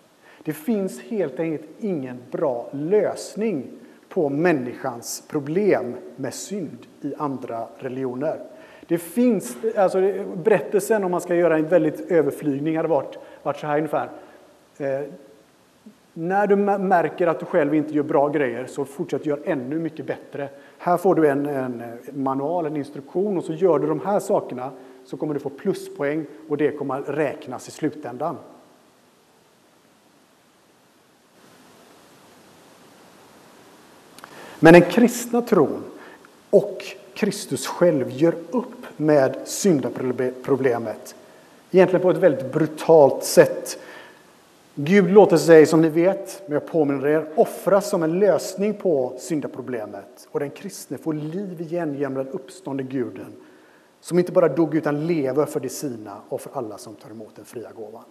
Det 0.44 0.54
finns 0.54 1.02
helt 1.02 1.40
enkelt 1.40 1.70
ingen 1.80 2.24
bra 2.32 2.70
lösning 2.72 3.72
på 4.16 4.30
människans 4.30 5.24
problem 5.28 5.96
med 6.16 6.34
synd 6.34 6.78
i 7.02 7.14
andra 7.18 7.68
religioner. 7.78 8.40
Det 8.88 8.98
finns, 8.98 9.58
alltså 9.78 10.14
berättelsen, 10.44 11.04
om 11.04 11.12
man 11.12 11.22
ska 11.22 11.36
göra 11.36 11.58
en 11.58 11.68
väldigt 11.68 12.12
överflygning, 12.12 12.78
hade 12.78 12.90
varit, 12.90 13.18
varit 13.44 13.58
så 13.58 13.68
här 13.68 13.78
ungefär. 13.78 14.10
Eh, 14.78 15.02
när 16.14 16.48
du 16.48 16.56
märker 16.56 17.28
att 17.28 17.40
du 17.40 17.46
själv 17.46 17.76
inte 17.76 17.94
gör 17.94 18.04
bra 18.04 18.30
grejer, 18.30 18.66
så 18.66 18.86
fortsätt 18.86 19.26
göra 19.26 19.40
ännu 19.46 19.80
mycket 19.80 20.06
bättre. 20.06 20.50
Här 20.78 20.98
får 20.98 21.16
du 21.16 21.28
en, 21.28 21.46
en 21.46 21.82
eh, 21.82 22.14
manual, 22.14 22.66
en 22.66 22.78
instruktion, 22.78 23.38
och 23.38 23.44
så 23.44 23.54
gör 23.54 23.80
du 23.80 23.88
de 23.88 24.00
här 24.00 24.20
sakerna, 24.20 24.72
så 25.06 25.18
kommer 25.18 25.34
du 25.34 25.40
få 25.40 25.50
pluspoäng 25.50 26.26
och 26.50 26.58
det 26.58 26.72
kommer 26.72 27.00
att 27.00 27.10
räknas 27.10 27.68
i 27.68 27.72
slutändan. 27.72 28.38
Men 34.60 34.74
den 34.74 34.82
kristna 34.82 35.42
tron 35.42 35.84
och 36.50 36.84
Kristus 37.14 37.68
själv 37.68 38.10
gör 38.10 38.36
upp 38.52 38.86
med 38.98 39.38
syndaproblemet. 39.46 41.16
Egentligen 41.72 42.02
på 42.02 42.12
ett 42.12 42.18
väldigt 42.18 42.54
brutalt 42.54 43.24
sätt. 43.24 43.80
Gud 44.76 45.12
låter 45.12 45.38
sig, 45.38 45.66
som 45.66 45.82
ni 45.82 45.90
vet, 45.90 46.42
men 46.46 46.54
jag 46.54 46.68
påminner 46.68 47.08
er, 47.08 47.26
offras 47.36 47.90
som 47.90 48.04
en 48.04 48.20
lösning 48.20 48.74
på 48.74 49.14
syndaproblemet. 49.20 50.28
Och 50.32 50.40
den 50.40 50.50
kristne 50.50 50.98
får 50.98 51.14
liv 51.14 51.62
igen 51.62 51.96
genom 51.96 52.14
den 52.14 52.28
uppstående 52.28 52.84
guden 52.84 53.34
som 54.02 54.20
inte 54.20 54.32
bara 54.32 54.48
dog 54.48 54.76
utan 54.76 55.08
lever 55.08 55.46
för 55.46 55.60
de 55.60 55.70
sina 55.70 56.18
och 56.30 56.42
för 56.42 56.52
alla 56.54 56.78
som 56.78 56.96
tar 56.96 57.10
emot 57.10 57.36
den 57.36 57.46
fria 57.46 57.72
gåvan. 57.72 58.04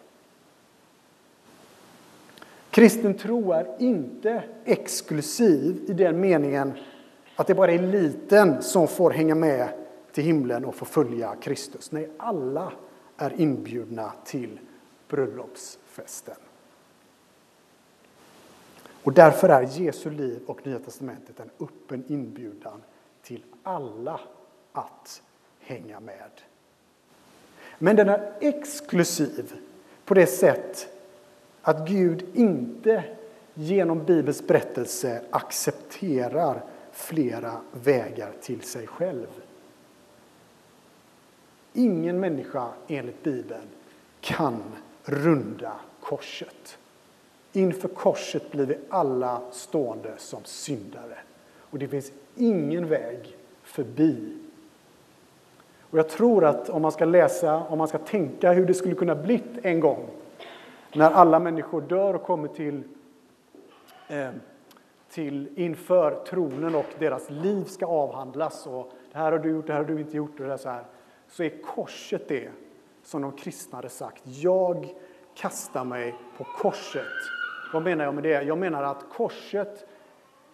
Kristen 2.74 3.14
tro 3.14 3.52
är 3.52 3.76
inte 3.78 4.42
exklusiv 4.64 5.84
i 5.88 5.92
den 5.92 6.20
meningen 6.20 6.72
att 7.36 7.46
det 7.46 7.54
bara 7.54 7.72
är 7.72 7.78
eliten 7.78 8.62
som 8.62 8.88
får 8.88 9.10
hänga 9.10 9.34
med 9.34 9.68
till 10.12 10.24
himlen 10.24 10.64
och 10.64 10.74
få 10.74 10.84
följa 10.84 11.36
Kristus. 11.40 11.92
Nej, 11.92 12.10
alla 12.16 12.72
är 13.16 13.40
inbjudna 13.40 14.12
till 14.24 14.60
bröllopsfesten. 15.08 16.34
Och 19.02 19.12
därför 19.12 19.48
är 19.48 19.62
Jesu 19.62 20.10
liv 20.10 20.40
och 20.46 20.66
Nya 20.66 20.78
testamentet 20.78 21.40
en 21.40 21.50
öppen 21.60 22.04
inbjudan 22.08 22.82
till 23.22 23.44
alla 23.62 24.20
att 24.72 25.22
hänga 25.60 26.00
med. 26.00 26.30
Men 27.78 27.96
den 27.96 28.08
är 28.08 28.32
exklusiv 28.40 29.52
på 30.04 30.14
det 30.14 30.26
sätt 30.26 30.93
att 31.64 31.88
Gud 31.88 32.24
inte 32.34 33.04
genom 33.54 34.04
Bibelns 34.04 34.46
berättelse 34.46 35.20
accepterar 35.30 36.64
flera 36.92 37.52
vägar 37.72 38.32
till 38.40 38.62
sig 38.62 38.86
själv. 38.86 39.26
Ingen 41.72 42.20
människa 42.20 42.68
enligt 42.88 43.22
Bibeln 43.22 43.68
kan 44.20 44.62
runda 45.04 45.72
korset. 46.00 46.78
Inför 47.52 47.88
korset 47.88 48.50
blir 48.50 48.66
vi 48.66 48.78
alla 48.88 49.40
stående 49.52 50.14
som 50.18 50.40
syndare. 50.44 51.18
Och 51.58 51.78
det 51.78 51.88
finns 51.88 52.12
ingen 52.36 52.88
väg 52.88 53.36
förbi. 53.62 54.36
Och 55.80 55.98
jag 55.98 56.08
tror 56.08 56.44
att 56.44 56.68
om 56.68 56.82
man 56.82 56.92
ska 56.92 57.04
läsa, 57.04 57.56
om 57.56 57.78
man 57.78 57.88
ska 57.88 57.98
tänka 57.98 58.52
hur 58.52 58.66
det 58.66 58.74
skulle 58.74 58.94
kunna 58.94 59.14
blivit 59.14 59.58
en 59.62 59.80
gång 59.80 60.10
när 60.94 61.10
alla 61.10 61.38
människor 61.38 61.80
dör 61.80 62.14
och 62.14 62.22
kommer 62.22 62.48
till, 62.48 62.82
eh, 64.08 64.30
till 65.10 65.48
inför 65.56 66.24
tronen 66.26 66.74
och 66.74 66.86
deras 66.98 67.30
liv 67.30 67.64
ska 67.64 67.86
avhandlas 67.86 68.66
och 68.66 68.92
det 69.12 69.18
här 69.18 69.32
har 69.32 69.38
du 69.38 69.50
gjort, 69.50 69.66
det 69.66 69.72
här 69.72 69.80
har 69.80 69.88
du 69.88 70.00
inte 70.00 70.16
gjort 70.16 70.40
och 70.40 70.46
det 70.46 70.58
så 70.58 70.68
här. 70.68 70.84
Så 71.28 71.42
är 71.42 71.62
korset 71.62 72.28
det 72.28 72.50
som 73.02 73.22
de 73.22 73.32
kristna 73.32 73.78
hade 73.78 73.88
sagt. 73.88 74.22
Jag 74.24 74.94
kastar 75.34 75.84
mig 75.84 76.14
på 76.38 76.44
korset. 76.44 77.06
Vad 77.72 77.82
menar 77.82 78.04
jag 78.04 78.14
med 78.14 78.22
det? 78.22 78.42
Jag 78.42 78.58
menar 78.58 78.82
att 78.82 79.04
korset 79.12 79.86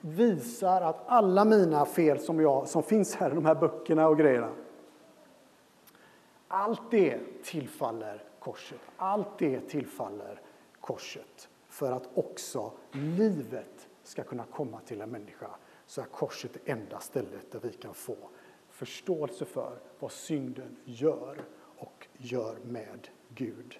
visar 0.01 0.81
att 0.83 1.03
alla 1.07 1.45
mina 1.45 1.87
fel 1.87 2.19
som, 2.19 2.41
jag, 2.41 2.69
som 2.69 2.83
finns 2.83 3.17
här 3.17 3.31
i 3.31 3.35
de 3.35 3.45
här 3.45 3.55
böckerna 3.55 4.09
och 4.09 4.19
grejerna, 4.19 4.49
allt 6.49 6.91
det 6.91 7.19
tillfaller 7.45 8.30
korset. 8.41 8.81
Allt 8.97 9.39
det 9.39 9.61
tillfaller 9.61 10.41
korset 10.81 11.49
för 11.69 11.93
att 11.93 12.09
också 12.15 12.73
livet 12.93 13.89
ska 14.03 14.23
kunna 14.23 14.45
komma 14.45 14.81
till 14.87 15.01
en 15.01 15.11
människa 15.11 15.51
så 15.87 16.01
är 16.01 16.05
korset 16.05 16.51
det 16.53 16.73
enda 16.73 16.99
stället 16.99 17.53
där 17.53 17.61
vi 17.63 17.73
kan 17.73 17.95
få 17.95 18.17
förståelse 18.71 19.45
för 19.45 19.73
vad 19.99 20.13
synden 20.13 20.77
gör 20.85 21.37
och 21.77 22.07
gör 22.17 22.57
med 22.63 23.09
Gud. 23.29 23.79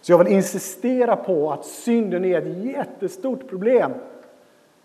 Så 0.00 0.12
jag 0.12 0.18
vill 0.18 0.32
insistera 0.32 1.16
på 1.16 1.52
att 1.52 1.64
synden 1.64 2.24
är 2.24 2.42
ett 2.42 2.64
jättestort 2.64 3.48
problem. 3.48 3.92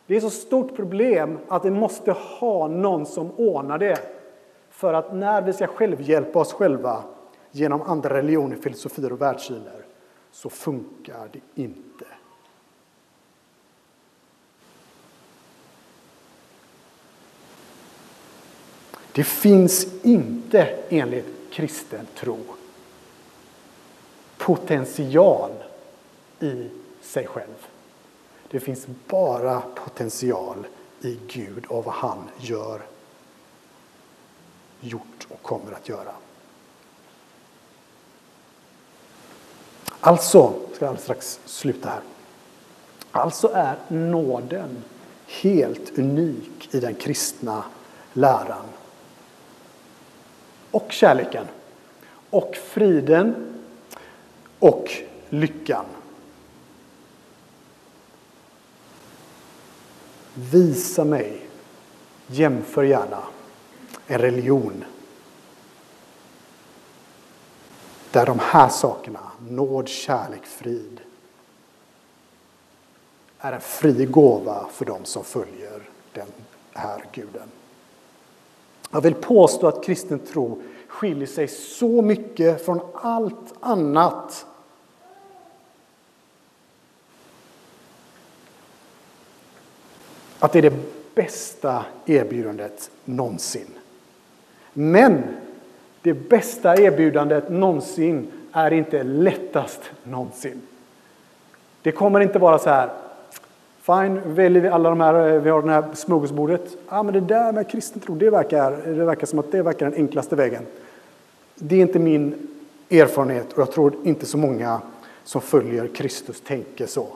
Det 0.07 0.15
är 0.15 0.19
så 0.19 0.29
stort 0.29 0.75
problem 0.75 1.39
att 1.47 1.65
vi 1.65 1.69
måste 1.69 2.11
ha 2.11 2.67
någon 2.67 3.05
som 3.05 3.31
ordnar 3.31 3.77
det. 3.77 3.99
För 4.69 4.93
att 4.93 5.15
när 5.15 5.41
vi 5.41 5.53
ska 5.53 5.67
självhjälpa 5.67 6.39
oss 6.39 6.53
själva 6.53 7.03
genom 7.55 7.81
andra 7.81 8.13
religioner, 8.13 8.55
filosofier 8.55 9.11
och 9.11 9.21
världssyner 9.21 9.85
så 10.31 10.49
funkar 10.49 11.29
det 11.33 11.61
inte. 11.61 12.05
Det 19.11 19.23
finns 19.23 19.87
inte 20.03 20.79
enligt 20.89 21.25
kristen 21.51 22.07
tro 22.15 22.39
potential 24.37 25.51
i 26.39 26.69
sig 27.01 27.27
själv. 27.27 27.67
Det 28.51 28.59
finns 28.59 28.87
bara 29.07 29.61
potential 29.61 30.67
i 31.01 31.19
Gud 31.27 31.65
och 31.65 31.85
vad 31.85 31.93
han 31.93 32.29
gör, 32.37 32.81
gjort 34.79 35.27
och 35.29 35.41
kommer 35.41 35.71
att 35.71 35.89
göra. 35.89 36.13
Alltså, 40.05 40.53
ska 40.73 40.85
jag 40.85 40.89
alldeles 40.89 41.03
strax 41.03 41.39
sluta 41.45 41.89
här. 41.89 42.01
Alltså 43.11 43.51
är 43.53 43.75
nåden 43.87 44.83
helt 45.27 45.97
unik 45.97 46.69
i 46.71 46.79
den 46.79 46.95
kristna 46.95 47.63
läran. 48.13 48.65
Och 50.71 50.91
kärleken. 50.91 51.45
Och 52.29 52.55
friden. 52.55 53.59
Och 54.59 54.91
lyckan. 55.29 55.85
Visa 60.33 61.03
mig, 61.03 61.47
jämför 62.27 62.83
gärna, 62.83 63.23
en 64.07 64.19
religion 64.19 64.83
där 68.13 68.25
de 68.25 68.39
här 68.39 68.69
sakerna, 68.69 69.19
nåd, 69.49 69.87
kärlek, 69.87 70.45
frid, 70.45 70.99
är 73.39 73.51
en 73.51 73.61
fri 73.61 74.05
gåva 74.05 74.67
för 74.71 74.85
dem 74.85 75.05
som 75.05 75.23
följer 75.23 75.89
den 76.13 76.27
här 76.73 77.05
guden. 77.11 77.49
Jag 78.91 79.01
vill 79.01 79.13
påstå 79.13 79.67
att 79.67 79.83
kristen 79.83 80.19
tro 80.19 80.61
skiljer 80.87 81.27
sig 81.27 81.47
så 81.47 82.01
mycket 82.01 82.65
från 82.65 82.79
allt 82.93 83.53
annat 83.59 84.45
att 90.39 90.51
det 90.51 90.59
är 90.59 90.69
det 90.69 90.79
bästa 91.15 91.85
erbjudandet 92.05 92.91
någonsin. 93.05 93.67
Men 94.73 95.23
det 96.03 96.13
bästa 96.13 96.81
erbjudandet 96.81 97.49
någonsin 97.49 98.31
är 98.51 98.73
inte 98.73 99.03
lättast 99.03 99.81
någonsin. 100.03 100.61
Det 101.81 101.91
kommer 101.91 102.19
inte 102.19 102.39
vara 102.39 102.59
så 102.59 102.69
här, 102.69 102.89
Fine, 103.81 104.21
väljer 104.25 104.61
vi 104.61 104.67
alla 104.67 104.89
de 104.89 105.01
här, 105.01 105.33
eh, 105.33 105.41
vi 105.41 105.49
har 105.49 105.61
det 105.61 105.71
här 105.71 105.83
smörgåsbordet. 105.93 106.77
Ja, 106.89 107.03
men 107.03 107.13
det 107.13 107.19
där 107.19 107.51
med 107.51 107.69
kristen 107.69 108.01
tro, 108.01 108.15
det 108.15 108.29
verkar, 108.29 108.71
det 108.71 109.05
verkar 109.05 109.27
som 109.27 109.39
att 109.39 109.51
det 109.51 109.61
verkar 109.61 109.89
den 109.89 109.99
enklaste 109.99 110.35
vägen. 110.35 110.65
Det 111.55 111.75
är 111.75 111.79
inte 111.79 111.99
min 111.99 112.47
erfarenhet 112.89 113.53
och 113.53 113.59
jag 113.59 113.71
tror 113.71 113.93
inte 114.03 114.25
så 114.25 114.37
många 114.37 114.81
som 115.23 115.41
följer 115.41 115.87
Kristus 115.87 116.41
tänker 116.41 116.85
så. 116.85 117.07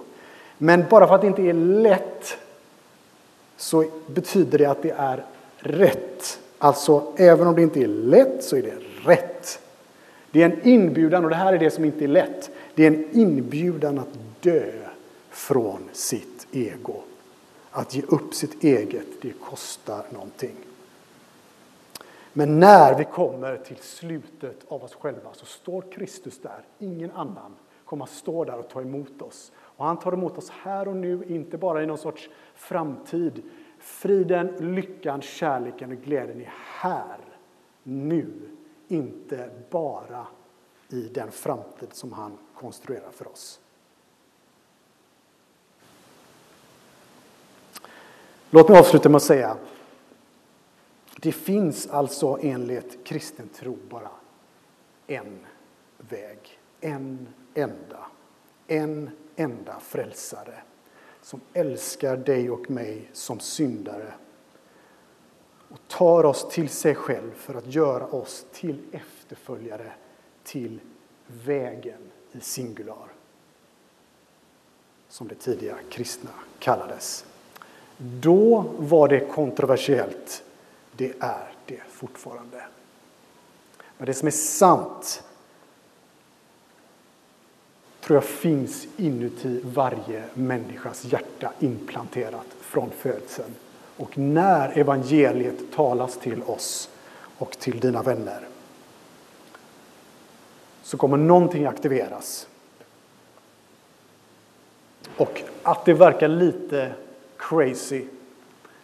Men 0.57 0.85
bara 0.89 1.07
för 1.07 1.15
att 1.15 1.21
det 1.21 1.27
inte 1.27 1.41
är 1.41 1.53
lätt 1.53 2.37
så 3.57 3.85
betyder 4.07 4.57
det 4.57 4.65
att 4.65 4.81
det 4.81 4.93
är 4.97 5.23
rätt. 5.57 6.39
Alltså, 6.57 7.13
även 7.17 7.47
om 7.47 7.55
det 7.55 7.61
inte 7.61 7.79
är 7.79 7.87
lätt 7.87 8.43
så 8.43 8.55
är 8.55 8.61
det 8.61 8.77
rätt. 9.11 9.59
Det 10.31 10.43
är 10.43 10.45
en 10.45 10.67
inbjudan, 10.67 11.23
och 11.23 11.29
det 11.29 11.35
här 11.35 11.53
är 11.53 11.57
det 11.57 11.71
som 11.71 11.85
inte 11.85 12.03
är 12.03 12.07
lätt. 12.07 12.49
Det 12.75 12.83
är 12.83 12.87
en 12.87 13.07
inbjudan 13.11 13.99
att 13.99 14.19
dö 14.41 14.71
från 15.29 15.89
sitt 15.91 16.47
ego. 16.51 17.01
Att 17.71 17.95
ge 17.95 18.01
upp 18.01 18.33
sitt 18.33 18.63
eget, 18.63 19.07
det 19.21 19.31
kostar 19.31 20.03
någonting. 20.09 20.55
Men 22.33 22.59
när 22.59 22.97
vi 22.97 23.03
kommer 23.03 23.57
till 23.57 23.77
slutet 23.81 24.65
av 24.67 24.83
oss 24.83 24.95
själva 24.95 25.29
så 25.33 25.45
står 25.45 25.83
Kristus 25.91 26.39
där, 26.41 26.61
ingen 26.79 27.11
annan 27.11 27.55
kommer 27.85 28.03
att 28.03 28.11
stå 28.11 28.45
där 28.45 28.59
och 28.59 28.69
ta 28.69 28.81
emot 28.81 29.21
oss. 29.21 29.51
Och 29.57 29.85
han 29.85 29.99
tar 29.99 30.13
emot 30.13 30.37
oss 30.37 30.49
här 30.49 30.87
och 30.87 30.95
nu, 30.95 31.23
inte 31.27 31.57
bara 31.57 31.83
i 31.83 31.85
någon 31.85 31.97
sorts 31.97 32.29
framtid. 32.55 33.41
Friden, 33.87 34.75
lyckan, 34.75 35.21
kärleken 35.21 35.91
och 35.91 35.97
glädjen 35.97 36.41
är 36.41 36.53
här, 36.55 37.17
nu, 37.83 38.31
inte 38.87 39.49
bara 39.69 40.27
i 40.89 41.01
den 41.01 41.31
framtid 41.31 41.89
som 41.91 42.13
han 42.13 42.37
konstruerar 42.53 43.11
för 43.11 43.27
oss. 43.27 43.59
Låt 48.49 48.69
mig 48.69 48.79
avsluta 48.79 49.09
med 49.09 49.15
att 49.15 49.23
säga 49.23 49.57
det 51.21 51.31
finns 51.31 51.87
alltså 51.87 52.39
enligt 52.41 53.05
kristen 53.05 53.49
tro 53.49 53.77
bara 53.89 54.11
en 55.07 55.45
väg, 55.97 56.59
en 56.81 57.27
enda, 57.53 58.05
en 58.67 59.09
enda 59.35 59.79
frälsare 59.79 60.63
som 61.27 61.41
älskar 61.53 62.17
dig 62.17 62.49
och 62.49 62.69
mig 62.69 63.09
som 63.13 63.39
syndare 63.39 64.13
och 65.69 65.79
tar 65.87 66.23
oss 66.23 66.47
till 66.49 66.69
sig 66.69 66.95
själv 66.95 67.31
för 67.35 67.55
att 67.55 67.73
göra 67.73 68.05
oss 68.05 68.45
till 68.53 68.79
efterföljare 68.91 69.91
till 70.43 70.79
vägen 71.27 72.11
i 72.31 72.39
singular 72.39 73.07
som 75.09 75.27
det 75.27 75.35
tidiga 75.35 75.77
kristna 75.89 76.29
kallades. 76.59 77.25
Då 77.97 78.65
var 78.77 79.07
det 79.07 79.19
kontroversiellt. 79.19 80.43
Det 80.95 81.13
är 81.19 81.53
det 81.65 81.81
fortfarande. 81.89 82.67
Men 83.97 84.05
det 84.05 84.13
som 84.13 84.27
är 84.27 84.31
sant 84.31 85.23
tror 88.07 88.17
jag 88.17 88.23
finns 88.23 88.87
inuti 88.97 89.61
varje 89.63 90.23
människas 90.33 91.05
hjärta 91.05 91.51
implanterat 91.59 92.45
från 92.59 92.89
födseln. 92.89 93.55
Och 93.97 94.17
när 94.17 94.77
evangeliet 94.77 95.71
talas 95.75 96.17
till 96.17 96.43
oss 96.43 96.89
och 97.37 97.51
till 97.59 97.79
dina 97.79 98.03
vänner 98.03 98.47
så 100.83 100.97
kommer 100.97 101.17
någonting 101.17 101.65
aktiveras. 101.65 102.47
Och 105.17 105.41
att 105.63 105.85
det 105.85 105.93
verkar 105.93 106.27
lite 106.27 106.91
crazy 107.37 108.05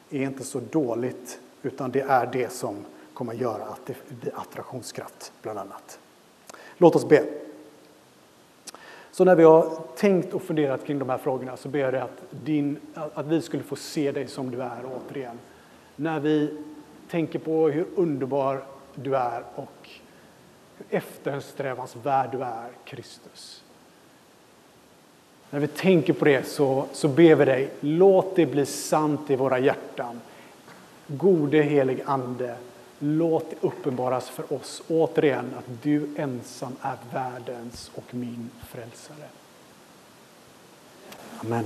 är 0.09 0.21
inte 0.21 0.43
så 0.43 0.59
dåligt, 0.59 1.39
utan 1.61 1.91
det 1.91 2.01
är 2.01 2.29
det 2.33 2.53
som 2.53 2.85
kommer 3.13 3.33
göra 3.33 3.63
att 3.63 3.85
det 3.85 3.95
blir 4.09 4.33
attraktionskraft, 4.35 5.31
bland 5.41 5.59
annat. 5.59 5.99
Låt 6.77 6.95
oss 6.95 7.07
be. 7.07 7.42
Så 9.13 9.25
när 9.25 9.35
vi 9.35 9.43
har 9.43 9.69
tänkt 9.95 10.33
och 10.33 10.41
funderat 10.41 10.85
kring 10.85 10.99
de 10.99 11.09
här 11.09 11.17
frågorna 11.17 11.57
så 11.57 11.69
ber 11.69 11.79
jag 11.79 11.93
dig 11.93 12.01
att, 12.01 12.23
din, 12.29 12.79
att 12.93 13.25
vi 13.25 13.41
skulle 13.41 13.63
få 13.63 13.75
se 13.75 14.11
dig 14.11 14.27
som 14.27 14.51
du 14.51 14.61
är 14.61 14.81
återigen. 14.85 15.39
När 15.95 16.19
vi 16.19 16.57
tänker 17.09 17.39
på 17.39 17.69
hur 17.69 17.85
underbar 17.95 18.63
du 18.95 19.15
är 19.15 19.43
och 19.55 19.89
hur 20.77 20.97
eftersträvansvärd 20.97 22.31
du 22.31 22.43
är, 22.43 22.69
Kristus. 22.85 23.63
När 25.49 25.59
vi 25.59 25.67
tänker 25.67 26.13
på 26.13 26.25
det 26.25 26.47
så, 26.47 26.85
så 26.91 27.07
ber 27.07 27.35
vi 27.35 27.45
dig, 27.45 27.69
låt 27.79 28.35
det 28.35 28.45
bli 28.45 28.65
sant 28.65 29.29
i 29.29 29.35
våra 29.35 29.59
hjärtan. 29.59 30.21
Gode 31.07 31.61
helig 31.61 32.01
Ande, 32.05 32.55
låt 33.03 33.49
det 33.49 33.67
uppenbaras 33.67 34.29
för 34.29 34.53
oss 34.53 34.81
återigen 34.87 35.53
att 35.57 35.83
du 35.83 36.09
ensam 36.17 36.75
är 36.81 36.97
världens 37.13 37.91
och 37.95 38.13
min 38.13 38.49
frälsare. 38.69 39.27
Amen. 41.37 41.65